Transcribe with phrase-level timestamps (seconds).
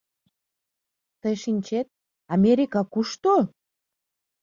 [1.21, 1.87] Тый шинчет:
[2.35, 3.35] Америка кушто?